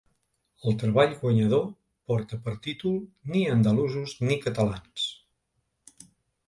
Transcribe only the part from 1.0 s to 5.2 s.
guanyador porta per títol Ni andalusos, ni catalans.